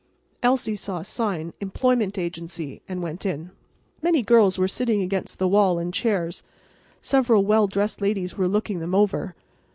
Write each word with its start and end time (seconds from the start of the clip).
Elsie 0.41 0.75
saw 0.75 0.97
a 0.97 1.03
sign 1.03 1.53
"Employment 1.59 2.17
Agency" 2.17 2.81
and 2.89 3.03
went 3.03 3.23
in. 3.23 3.51
Many 4.01 4.23
girls 4.23 4.57
were 4.57 4.67
sitting 4.67 5.03
against 5.03 5.37
the 5.37 5.47
wall 5.47 5.77
in 5.77 5.91
chairs. 5.91 6.41
Several 7.01 7.45
well 7.45 7.67
dressed 7.67 8.01
ladies 8.01 8.35
were 8.35 8.47
looking 8.47 8.79
them 8.79 8.95
over. 8.95 9.35